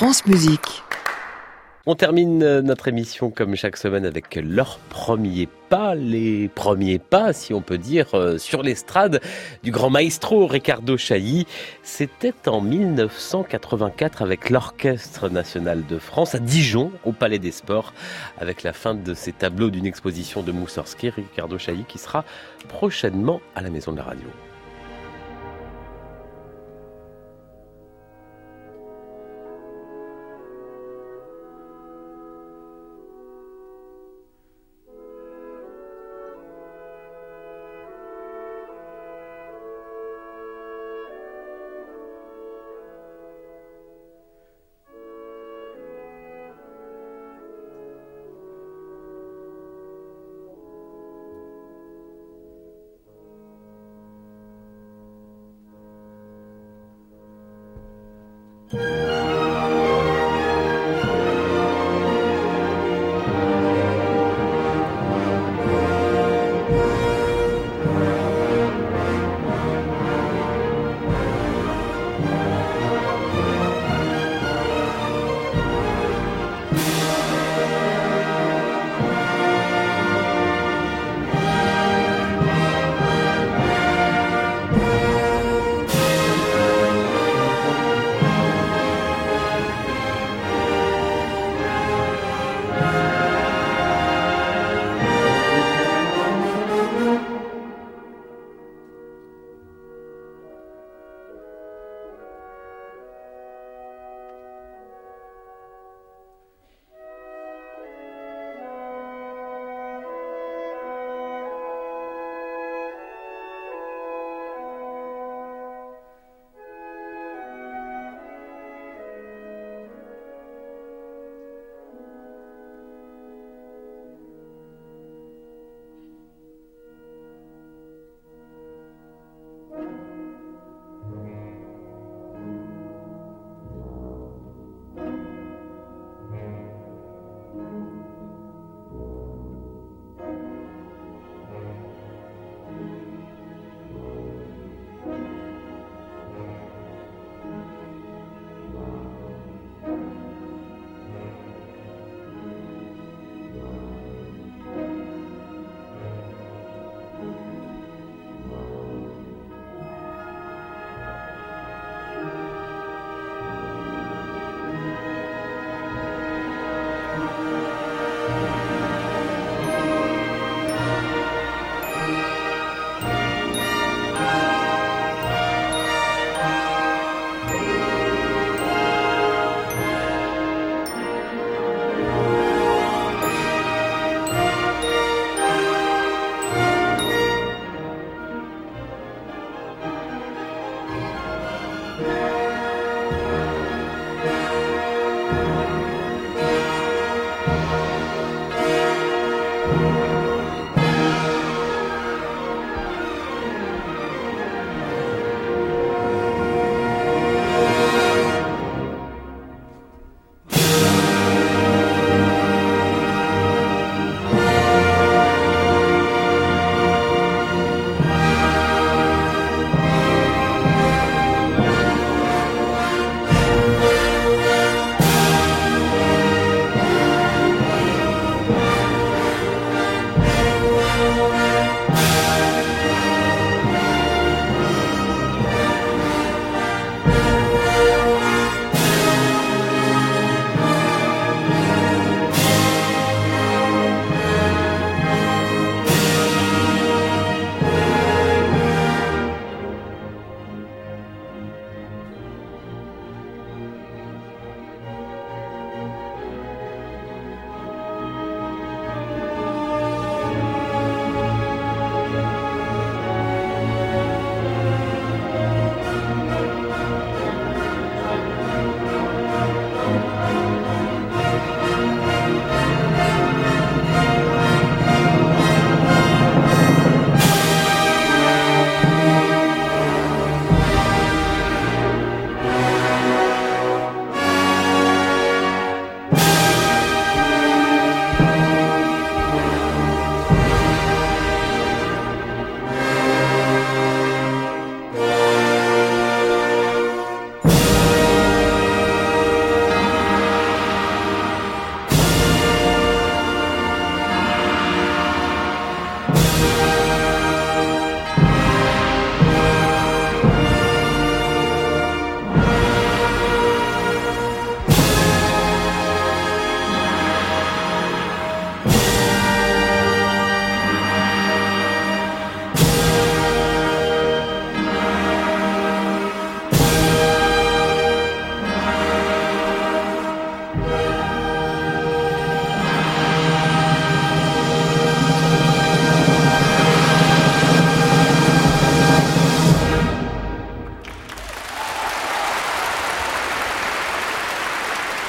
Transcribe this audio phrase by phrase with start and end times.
[0.00, 0.82] France Musique.
[1.84, 7.34] On termine euh, notre émission comme chaque semaine avec leurs premiers pas, les premiers pas,
[7.34, 9.20] si on peut dire, euh, sur l'estrade
[9.62, 11.46] du grand maestro Ricardo Chailly.
[11.82, 17.92] C'était en 1984 avec l'Orchestre national de France à Dijon, au Palais des Sports,
[18.38, 22.24] avec la fin de ces tableaux d'une exposition de Moussorski, Ricardo Chailly qui sera
[22.70, 24.28] prochainement à la Maison de la Radio.
[58.72, 59.09] Bye.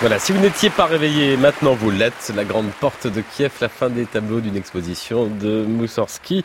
[0.00, 2.32] Voilà, si vous n'étiez pas réveillé, maintenant vous l'êtes.
[2.34, 6.42] La grande porte de Kiev, la fin des tableaux d'une exposition de Moussorski.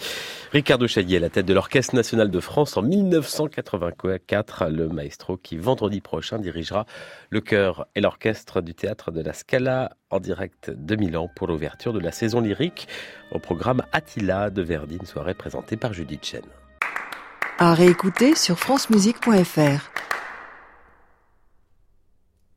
[0.51, 5.55] Ricardo Chailly à la tête de l'Orchestre national de France en 1984, le maestro qui
[5.55, 6.85] vendredi prochain dirigera
[7.29, 11.93] le chœur et l'orchestre du théâtre de la Scala en direct de Milan pour l'ouverture
[11.93, 12.89] de la saison lyrique
[13.31, 16.43] au programme Attila de Verdi, une soirée présentée par Judith Chen.
[17.57, 19.91] À réécouter sur francemusique.fr.